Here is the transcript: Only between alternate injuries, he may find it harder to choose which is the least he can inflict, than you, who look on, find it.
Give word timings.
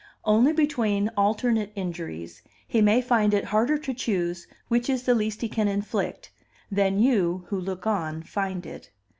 Only 0.25 0.51
between 0.51 1.11
alternate 1.15 1.71
injuries, 1.75 2.41
he 2.67 2.81
may 2.81 3.03
find 3.03 3.35
it 3.35 3.45
harder 3.45 3.77
to 3.77 3.93
choose 3.93 4.47
which 4.67 4.89
is 4.89 5.03
the 5.03 5.13
least 5.13 5.41
he 5.41 5.47
can 5.47 5.67
inflict, 5.67 6.31
than 6.71 6.97
you, 6.97 7.45
who 7.49 7.59
look 7.59 7.85
on, 7.85 8.23
find 8.23 8.65
it. 8.65 8.89